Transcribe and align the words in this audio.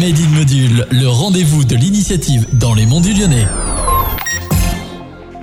Made 0.00 0.16
in 0.18 0.30
Module, 0.30 0.86
le 0.92 1.08
rendez-vous 1.08 1.62
de 1.62 1.76
l'initiative 1.76 2.46
dans 2.54 2.72
les 2.72 2.86
monts 2.86 3.02
du 3.02 3.12
Lyonnais. 3.12 3.46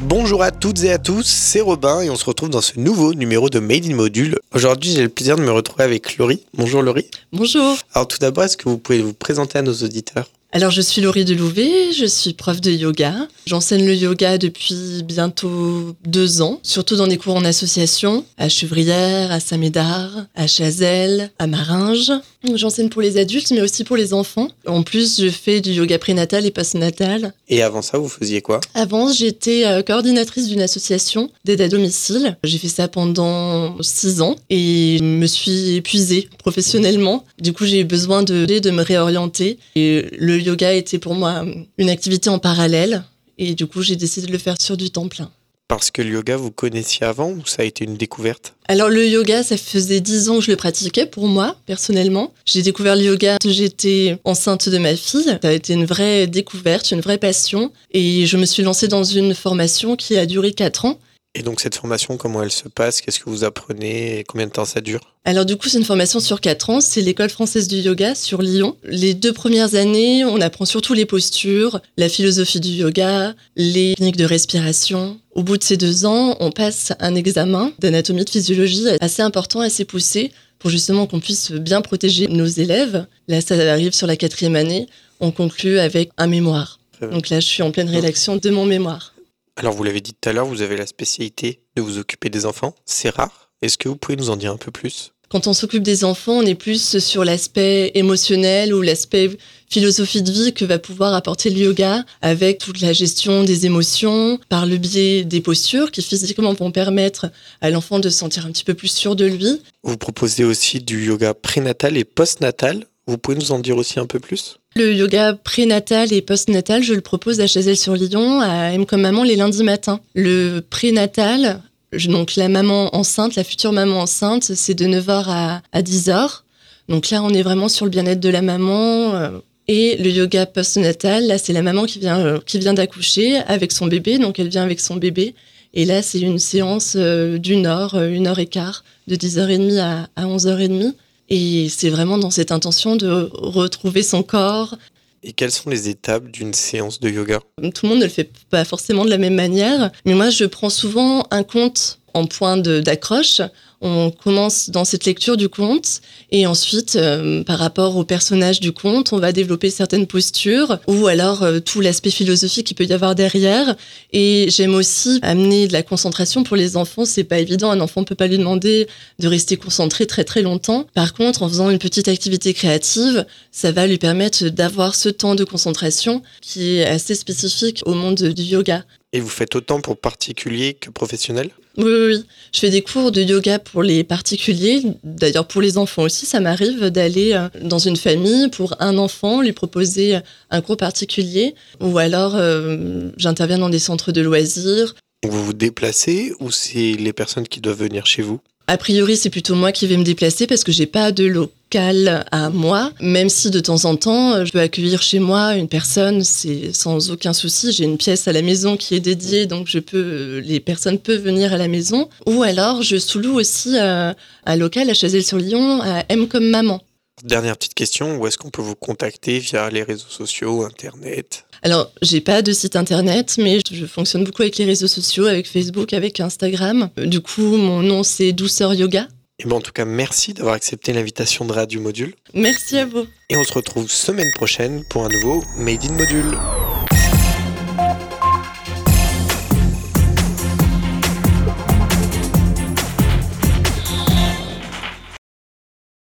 Bonjour 0.00 0.42
à 0.42 0.50
toutes 0.50 0.82
et 0.84 0.90
à 0.90 0.96
tous, 0.96 1.26
c'est 1.26 1.60
Robin 1.60 2.00
et 2.00 2.08
on 2.08 2.16
se 2.16 2.24
retrouve 2.24 2.48
dans 2.48 2.62
ce 2.62 2.80
nouveau 2.80 3.12
numéro 3.12 3.50
de 3.50 3.58
Made 3.58 3.84
in 3.84 3.94
Module. 3.94 4.38
Aujourd'hui, 4.54 4.92
j'ai 4.92 5.02
le 5.02 5.10
plaisir 5.10 5.36
de 5.36 5.42
me 5.42 5.50
retrouver 5.50 5.84
avec 5.84 6.16
Laurie. 6.16 6.46
Bonjour 6.54 6.80
Laurie. 6.80 7.10
Bonjour. 7.30 7.76
Alors 7.92 8.08
tout 8.08 8.16
d'abord, 8.20 8.44
est-ce 8.44 8.56
que 8.56 8.70
vous 8.70 8.78
pouvez 8.78 9.02
vous 9.02 9.12
présenter 9.12 9.58
à 9.58 9.62
nos 9.62 9.74
auditeurs? 9.74 10.30
Alors 10.50 10.70
je 10.70 10.80
suis 10.80 11.02
Laurie 11.02 11.26
Delouvet, 11.26 11.92
je 11.92 12.06
suis 12.06 12.32
prof 12.32 12.60
de 12.60 12.70
yoga. 12.70 13.28
J'enseigne 13.46 13.86
le 13.86 13.94
yoga 13.94 14.38
depuis 14.38 15.02
bientôt 15.04 15.94
deux 16.06 16.40
ans, 16.40 16.58
surtout 16.62 16.96
dans 16.96 17.06
des 17.06 17.18
cours 17.18 17.36
en 17.36 17.44
association, 17.44 18.24
à 18.38 18.48
Chevrière, 18.48 19.30
à 19.30 19.40
Saint-Médard, 19.40 20.26
à 20.34 20.46
Chazelles, 20.46 21.30
à 21.38 21.46
Maringe. 21.46 22.12
J'enseigne 22.54 22.88
pour 22.88 23.02
les 23.02 23.18
adultes 23.18 23.50
mais 23.50 23.60
aussi 23.60 23.84
pour 23.84 23.96
les 23.96 24.14
enfants. 24.14 24.48
En 24.66 24.82
plus, 24.82 25.20
je 25.20 25.28
fais 25.28 25.60
du 25.60 25.72
yoga 25.72 25.98
prénatal 25.98 26.46
et 26.46 26.50
postnatal. 26.50 27.34
Et 27.48 27.62
avant 27.62 27.82
ça, 27.82 27.98
vous 27.98 28.08
faisiez 28.08 28.40
quoi? 28.40 28.60
Avant, 28.74 29.12
j'étais 29.12 29.66
euh, 29.66 29.82
coordinatrice 29.82 30.48
d'une 30.48 30.62
association 30.62 31.30
d'aide 31.44 31.60
à 31.60 31.68
domicile. 31.68 32.36
J'ai 32.44 32.58
fait 32.58 32.68
ça 32.68 32.88
pendant 32.88 33.76
six 33.82 34.22
ans 34.22 34.36
et 34.48 34.98
me 35.02 35.26
suis 35.26 35.76
épuisée 35.76 36.28
professionnellement. 36.38 37.24
Du 37.38 37.52
coup, 37.52 37.66
j'ai 37.66 37.80
eu 37.80 37.84
besoin 37.84 38.22
de, 38.22 38.46
de 38.46 38.70
me 38.70 38.82
réorienter 38.82 39.58
et 39.74 40.06
le 40.16 40.37
le 40.38 40.44
yoga 40.44 40.72
était 40.72 40.98
pour 40.98 41.14
moi 41.14 41.44
une 41.76 41.90
activité 41.90 42.30
en 42.30 42.38
parallèle. 42.38 43.04
Et 43.38 43.54
du 43.54 43.66
coup, 43.66 43.82
j'ai 43.82 43.96
décidé 43.96 44.26
de 44.26 44.32
le 44.32 44.38
faire 44.38 44.56
sur 44.60 44.76
du 44.76 44.90
temps 44.90 45.08
plein. 45.08 45.30
Parce 45.68 45.90
que 45.90 46.00
le 46.00 46.10
yoga, 46.10 46.36
vous 46.36 46.50
connaissiez 46.50 47.04
avant 47.04 47.30
ou 47.30 47.44
ça 47.44 47.60
a 47.60 47.64
été 47.66 47.84
une 47.84 47.98
découverte? 47.98 48.54
Alors 48.68 48.88
le 48.88 49.06
yoga, 49.06 49.42
ça 49.42 49.58
faisait 49.58 50.00
dix 50.00 50.30
ans 50.30 50.38
que 50.38 50.44
je 50.44 50.50
le 50.50 50.56
pratiquais 50.56 51.04
pour 51.04 51.28
moi, 51.28 51.56
personnellement. 51.66 52.32
J'ai 52.46 52.62
découvert 52.62 52.96
le 52.96 53.02
yoga 53.02 53.36
quand 53.42 53.50
j'étais 53.50 54.18
enceinte 54.24 54.70
de 54.70 54.78
ma 54.78 54.96
fille. 54.96 55.24
Ça 55.24 55.38
a 55.42 55.52
été 55.52 55.74
une 55.74 55.84
vraie 55.84 56.26
découverte, 56.26 56.90
une 56.90 57.02
vraie 57.02 57.18
passion. 57.18 57.70
Et 57.90 58.24
je 58.24 58.38
me 58.38 58.46
suis 58.46 58.62
lancée 58.62 58.88
dans 58.88 59.04
une 59.04 59.34
formation 59.34 59.94
qui 59.94 60.16
a 60.16 60.24
duré 60.24 60.52
quatre 60.52 60.86
ans. 60.86 60.98
Et 61.38 61.42
donc 61.42 61.60
cette 61.60 61.76
formation, 61.76 62.16
comment 62.16 62.42
elle 62.42 62.50
se 62.50 62.68
passe? 62.68 63.00
Qu'est-ce 63.00 63.20
que 63.20 63.30
vous 63.30 63.44
apprenez? 63.44 64.18
Et 64.18 64.24
combien 64.24 64.48
de 64.48 64.52
temps 64.52 64.64
ça 64.64 64.80
dure? 64.80 65.14
Alors 65.24 65.46
du 65.46 65.56
coup, 65.56 65.68
c'est 65.68 65.78
une 65.78 65.84
formation 65.84 66.18
sur 66.18 66.40
4 66.40 66.70
ans. 66.70 66.80
C'est 66.80 67.00
l'école 67.00 67.30
française 67.30 67.68
du 67.68 67.76
yoga 67.76 68.16
sur 68.16 68.42
Lyon. 68.42 68.76
Les 68.82 69.14
deux 69.14 69.32
premières 69.32 69.76
années, 69.76 70.24
on 70.24 70.40
apprend 70.40 70.64
surtout 70.64 70.94
les 70.94 71.06
postures, 71.06 71.80
la 71.96 72.08
philosophie 72.08 72.58
du 72.58 72.70
yoga, 72.70 73.34
les 73.54 73.94
techniques 73.94 74.16
de 74.16 74.24
respiration. 74.24 75.20
Au 75.36 75.44
bout 75.44 75.58
de 75.58 75.62
ces 75.62 75.76
deux 75.76 76.06
ans, 76.06 76.36
on 76.40 76.50
passe 76.50 76.92
un 76.98 77.14
examen 77.14 77.70
d'anatomie 77.78 78.24
de 78.24 78.30
physiologie 78.30 78.84
assez 79.00 79.22
important, 79.22 79.60
assez 79.60 79.84
poussé, 79.84 80.32
pour 80.58 80.70
justement 80.70 81.06
qu'on 81.06 81.20
puisse 81.20 81.52
bien 81.52 81.82
protéger 81.82 82.26
nos 82.26 82.46
élèves. 82.46 83.06
Là, 83.28 83.40
ça 83.40 83.54
arrive 83.54 83.92
sur 83.92 84.08
la 84.08 84.16
quatrième 84.16 84.56
année. 84.56 84.88
On 85.20 85.30
conclut 85.30 85.78
avec 85.78 86.10
un 86.18 86.26
mémoire. 86.26 86.80
Donc 87.00 87.28
là, 87.28 87.38
je 87.38 87.46
suis 87.46 87.62
en 87.62 87.70
pleine 87.70 87.88
rédaction 87.88 88.34
de 88.34 88.50
mon 88.50 88.66
mémoire. 88.66 89.14
Alors, 89.58 89.74
vous 89.74 89.82
l'avez 89.82 90.00
dit 90.00 90.14
tout 90.14 90.28
à 90.28 90.32
l'heure, 90.32 90.46
vous 90.46 90.62
avez 90.62 90.76
la 90.76 90.86
spécialité 90.86 91.64
de 91.74 91.82
vous 91.82 91.98
occuper 91.98 92.28
des 92.30 92.46
enfants. 92.46 92.76
C'est 92.86 93.10
rare. 93.10 93.50
Est-ce 93.60 93.76
que 93.76 93.88
vous 93.88 93.96
pouvez 93.96 94.14
nous 94.14 94.30
en 94.30 94.36
dire 94.36 94.52
un 94.52 94.56
peu 94.56 94.70
plus? 94.70 95.10
Quand 95.30 95.48
on 95.48 95.52
s'occupe 95.52 95.82
des 95.82 96.04
enfants, 96.04 96.34
on 96.34 96.42
est 96.42 96.54
plus 96.54 97.00
sur 97.00 97.24
l'aspect 97.24 97.90
émotionnel 97.94 98.72
ou 98.72 98.82
l'aspect 98.82 99.36
philosophie 99.68 100.22
de 100.22 100.30
vie 100.30 100.54
que 100.54 100.64
va 100.64 100.78
pouvoir 100.78 101.12
apporter 101.12 101.50
le 101.50 101.58
yoga 101.58 102.04
avec 102.22 102.58
toute 102.58 102.80
la 102.80 102.92
gestion 102.92 103.42
des 103.42 103.66
émotions 103.66 104.38
par 104.48 104.64
le 104.64 104.76
biais 104.76 105.24
des 105.24 105.40
postures 105.40 105.90
qui 105.90 106.02
physiquement 106.02 106.54
vont 106.54 106.70
permettre 106.70 107.26
à 107.60 107.70
l'enfant 107.70 107.98
de 107.98 108.08
se 108.08 108.16
sentir 108.16 108.46
un 108.46 108.52
petit 108.52 108.64
peu 108.64 108.74
plus 108.74 108.88
sûr 108.88 109.16
de 109.16 109.26
lui. 109.26 109.60
Vous 109.82 109.96
proposez 109.96 110.44
aussi 110.44 110.78
du 110.78 111.04
yoga 111.04 111.34
prénatal 111.34 111.96
et 111.96 112.04
postnatal. 112.04 112.86
Vous 113.08 113.16
pouvez 113.16 113.38
nous 113.38 113.52
en 113.52 113.58
dire 113.58 113.78
aussi 113.78 113.98
un 113.98 114.04
peu 114.04 114.20
plus? 114.20 114.58
Le 114.76 114.92
yoga 114.92 115.32
prénatal 115.32 116.12
et 116.12 116.20
postnatal, 116.20 116.82
je 116.82 116.92
le 116.92 117.00
propose 117.00 117.40
à 117.40 117.46
Chazelle-sur-Lyon, 117.46 118.42
à 118.42 118.72
M 118.72 118.84
comme 118.84 119.00
maman 119.00 119.24
les 119.24 119.34
lundis 119.34 119.64
matins. 119.64 120.00
Le 120.14 120.60
prénatal, 120.60 121.62
donc 122.06 122.36
la 122.36 122.50
maman 122.50 122.94
enceinte, 122.94 123.34
la 123.34 123.44
future 123.44 123.72
maman 123.72 124.02
enceinte, 124.02 124.44
c'est 124.54 124.74
de 124.74 124.84
9h 124.84 125.24
à, 125.72 125.80
10h. 125.80 126.42
Donc 126.90 127.08
là, 127.08 127.22
on 127.22 127.30
est 127.30 127.40
vraiment 127.40 127.70
sur 127.70 127.86
le 127.86 127.90
bien-être 127.90 128.20
de 128.20 128.28
la 128.28 128.42
maman. 128.42 129.14
Euh, 129.14 129.30
et 129.68 129.96
le 129.96 130.10
yoga 130.10 130.44
postnatal, 130.44 131.26
là, 131.26 131.38
c'est 131.38 131.54
la 131.54 131.62
maman 131.62 131.86
qui 131.86 132.00
vient, 132.00 132.18
euh, 132.18 132.40
qui 132.44 132.58
vient 132.58 132.74
d'accoucher 132.74 133.36
avec 133.36 133.72
son 133.72 133.86
bébé. 133.86 134.18
Donc 134.18 134.38
elle 134.38 134.48
vient 134.48 134.64
avec 134.64 134.80
son 134.80 134.96
bébé. 134.96 135.34
Et 135.72 135.86
là, 135.86 136.02
c'est 136.02 136.20
une 136.20 136.38
séance 136.38 136.92
euh, 136.94 137.38
d'une 137.38 137.64
heure, 137.64 137.98
une 137.98 138.26
heure 138.26 138.38
et 138.38 138.46
quart, 138.46 138.84
de 139.06 139.16
10h30 139.16 139.78
à, 139.78 140.08
à 140.14 140.26
11h30. 140.26 140.92
Et 141.28 141.68
c'est 141.68 141.90
vraiment 141.90 142.18
dans 142.18 142.30
cette 142.30 142.52
intention 142.52 142.96
de 142.96 143.30
retrouver 143.32 144.02
son 144.02 144.22
corps. 144.22 144.76
Et 145.22 145.32
quelles 145.32 145.50
sont 145.50 145.68
les 145.68 145.88
étapes 145.88 146.28
d'une 146.30 146.54
séance 146.54 147.00
de 147.00 147.10
yoga? 147.10 147.40
Tout 147.74 147.84
le 147.84 147.88
monde 147.88 147.98
ne 147.98 148.04
le 148.04 148.10
fait 148.10 148.30
pas 148.50 148.64
forcément 148.64 149.04
de 149.04 149.10
la 149.10 149.18
même 149.18 149.34
manière, 149.34 149.90
mais 150.04 150.14
moi 150.14 150.30
je 150.30 150.44
prends 150.44 150.70
souvent 150.70 151.26
un 151.30 151.42
compte 151.42 151.98
en 152.14 152.26
point 152.26 152.56
d'accroche 152.56 153.42
on 153.80 154.10
commence 154.10 154.70
dans 154.70 154.84
cette 154.84 155.04
lecture 155.04 155.36
du 155.36 155.48
conte 155.48 156.00
et 156.30 156.46
ensuite, 156.46 156.96
euh, 156.96 157.44
par 157.44 157.58
rapport 157.58 157.96
au 157.96 158.04
personnage 158.04 158.60
du 158.60 158.72
conte, 158.72 159.12
on 159.12 159.18
va 159.18 159.32
développer 159.32 159.70
certaines 159.70 160.06
postures 160.06 160.78
ou 160.88 161.06
alors 161.06 161.42
euh, 161.42 161.60
tout 161.60 161.80
l'aspect 161.80 162.10
philosophique 162.10 162.66
qu'il 162.66 162.76
peut 162.76 162.84
y 162.84 162.92
avoir 162.92 163.14
derrière. 163.14 163.76
Et 164.12 164.46
j'aime 164.50 164.74
aussi 164.74 165.20
amener 165.22 165.68
de 165.68 165.72
la 165.72 165.82
concentration 165.82 166.42
pour 166.42 166.56
les 166.56 166.76
enfants. 166.76 167.04
C'est 167.04 167.24
pas 167.24 167.38
évident. 167.38 167.70
Un 167.70 167.80
enfant 167.80 168.04
peut 168.04 168.14
pas 168.14 168.26
lui 168.26 168.38
demander 168.38 168.88
de 169.18 169.28
rester 169.28 169.56
concentré 169.56 170.06
très 170.06 170.24
très 170.24 170.42
longtemps. 170.42 170.86
Par 170.94 171.14
contre, 171.14 171.42
en 171.42 171.48
faisant 171.48 171.70
une 171.70 171.78
petite 171.78 172.08
activité 172.08 172.54
créative, 172.54 173.26
ça 173.52 173.70
va 173.70 173.86
lui 173.86 173.98
permettre 173.98 174.48
d'avoir 174.48 174.94
ce 174.94 175.08
temps 175.08 175.34
de 175.34 175.44
concentration 175.44 176.22
qui 176.40 176.76
est 176.76 176.84
assez 176.84 177.14
spécifique 177.14 177.82
au 177.86 177.94
monde 177.94 178.22
du 178.22 178.42
yoga. 178.42 178.84
Et 179.12 179.20
vous 179.20 179.28
faites 179.28 179.56
autant 179.56 179.80
pour 179.80 179.96
particuliers 179.96 180.74
que 180.74 180.90
professionnels? 180.90 181.50
Oui, 181.78 181.84
oui, 181.86 182.06
oui, 182.08 182.24
je 182.52 182.58
fais 182.58 182.70
des 182.70 182.82
cours 182.82 183.10
de 183.10 183.22
yoga 183.22 183.58
pour 183.58 183.82
les 183.82 184.04
particuliers. 184.04 184.82
D'ailleurs, 185.02 185.46
pour 185.46 185.62
les 185.62 185.78
enfants 185.78 186.02
aussi, 186.02 186.26
ça 186.26 186.40
m'arrive 186.40 186.90
d'aller 186.90 187.32
euh, 187.32 187.48
dans 187.62 187.78
une 187.78 187.96
famille 187.96 188.48
pour 188.48 188.74
un 188.80 188.98
enfant, 188.98 189.40
lui 189.40 189.52
proposer 189.52 190.18
un 190.50 190.60
cours 190.60 190.76
particulier. 190.76 191.54
Ou 191.80 191.96
alors, 191.98 192.34
euh, 192.34 193.10
j'interviens 193.16 193.58
dans 193.58 193.70
des 193.70 193.78
centres 193.78 194.12
de 194.12 194.20
loisirs. 194.20 194.94
Vous 195.26 195.44
vous 195.44 195.52
déplacez 195.54 196.32
ou 196.40 196.50
c'est 196.50 196.92
les 196.92 197.12
personnes 197.12 197.48
qui 197.48 197.60
doivent 197.60 197.78
venir 197.78 198.06
chez 198.06 198.22
vous? 198.22 198.40
A 198.68 198.76
priori, 198.76 199.16
c'est 199.16 199.30
plutôt 199.30 199.54
moi 199.54 199.72
qui 199.72 199.86
vais 199.86 199.96
me 199.96 200.04
déplacer 200.04 200.46
parce 200.46 200.62
que 200.62 200.72
j'ai 200.72 200.84
pas 200.84 201.10
de 201.10 201.24
local 201.24 202.26
à 202.30 202.50
moi. 202.50 202.92
Même 203.00 203.30
si 203.30 203.50
de 203.50 203.60
temps 203.60 203.86
en 203.86 203.96
temps, 203.96 204.44
je 204.44 204.52
peux 204.52 204.60
accueillir 204.60 205.00
chez 205.00 205.20
moi 205.20 205.54
une 205.56 205.68
personne, 205.68 206.22
c'est 206.22 206.74
sans 206.74 207.10
aucun 207.10 207.32
souci. 207.32 207.72
J'ai 207.72 207.84
une 207.84 207.96
pièce 207.96 208.28
à 208.28 208.32
la 208.32 208.42
maison 208.42 208.76
qui 208.76 208.94
est 208.94 209.00
dédiée, 209.00 209.46
donc 209.46 209.68
je 209.68 209.78
peux, 209.78 210.42
les 210.44 210.60
personnes 210.60 210.98
peuvent 210.98 211.22
venir 211.22 211.54
à 211.54 211.56
la 211.56 211.66
maison. 211.66 212.10
Ou 212.26 212.42
alors, 212.42 212.82
je 212.82 212.98
sous-loue 212.98 213.36
aussi 213.36 213.70
euh, 213.78 214.12
un 214.44 214.56
local 214.56 214.90
à 214.90 214.94
Chazelle-sur-Lyon, 214.94 215.80
à 215.82 216.04
M 216.10 216.28
comme 216.28 216.50
maman. 216.50 216.82
Dernière 217.24 217.56
petite 217.56 217.74
question, 217.74 218.16
où 218.16 218.26
est-ce 218.26 218.38
qu'on 218.38 218.50
peut 218.50 218.62
vous 218.62 218.74
contacter 218.74 219.38
via 219.38 219.70
les 219.70 219.82
réseaux 219.82 220.08
sociaux, 220.08 220.64
Internet? 220.64 221.44
Alors, 221.62 221.90
j'ai 222.02 222.20
pas 222.20 222.42
de 222.42 222.52
site 222.52 222.76
internet, 222.76 223.36
mais 223.38 223.58
je 223.70 223.86
fonctionne 223.86 224.24
beaucoup 224.24 224.42
avec 224.42 224.56
les 224.58 224.64
réseaux 224.64 224.86
sociaux, 224.86 225.26
avec 225.26 225.48
Facebook, 225.48 225.92
avec 225.92 226.20
Instagram. 226.20 226.90
Du 226.96 227.20
coup, 227.20 227.56
mon 227.56 227.82
nom 227.82 228.02
c'est 228.02 228.32
Douceur 228.32 228.74
Yoga. 228.74 229.08
Et 229.40 229.46
bon, 229.46 229.56
en 229.56 229.60
tout 229.60 229.72
cas, 229.72 229.84
merci 229.84 230.34
d'avoir 230.34 230.54
accepté 230.54 230.92
l'invitation 230.92 231.44
de 231.44 231.52
Radio 231.52 231.80
Module. 231.80 232.14
Merci 232.34 232.78
à 232.78 232.86
vous. 232.86 233.06
Et 233.30 233.36
on 233.36 233.44
se 233.44 233.52
retrouve 233.52 233.88
semaine 233.90 234.32
prochaine 234.34 234.84
pour 234.90 235.04
un 235.04 235.08
nouveau 235.08 235.42
Made 235.56 235.84
in 235.84 235.92
Module. 235.92 236.36